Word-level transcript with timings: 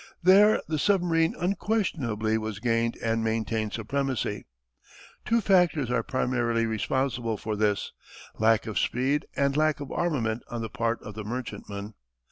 There 0.23 0.59
the 0.67 0.79
submarine 0.79 1.35
unquestionably 1.37 2.33
has 2.39 2.57
gained 2.57 2.97
and 3.03 3.23
maintained 3.23 3.73
supremacy. 3.73 4.47
Two 5.25 5.41
factors 5.41 5.91
are 5.91 6.01
primarily 6.01 6.65
responsible 6.65 7.37
for 7.37 7.55
this: 7.55 7.91
lack 8.39 8.65
of 8.65 8.79
speed 8.79 9.27
and 9.35 9.55
lack 9.55 9.79
of 9.79 9.91
armament 9.91 10.41
on 10.49 10.63
the 10.63 10.69
part 10.69 10.99
of 11.03 11.13
the 11.13 11.23
merchantman. 11.23 11.93